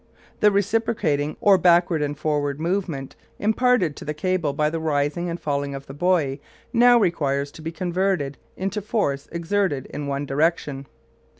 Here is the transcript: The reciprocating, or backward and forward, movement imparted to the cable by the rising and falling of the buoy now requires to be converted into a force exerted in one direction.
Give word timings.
The 0.39 0.49
reciprocating, 0.49 1.37
or 1.41 1.59
backward 1.59 2.01
and 2.01 2.17
forward, 2.17 2.59
movement 2.59 3.15
imparted 3.37 3.95
to 3.97 4.03
the 4.03 4.15
cable 4.15 4.51
by 4.51 4.71
the 4.71 4.79
rising 4.79 5.29
and 5.29 5.39
falling 5.39 5.75
of 5.75 5.85
the 5.85 5.93
buoy 5.93 6.41
now 6.73 6.97
requires 6.99 7.51
to 7.51 7.61
be 7.61 7.71
converted 7.71 8.39
into 8.57 8.79
a 8.79 8.81
force 8.81 9.29
exerted 9.31 9.85
in 9.93 10.07
one 10.07 10.25
direction. 10.25 10.87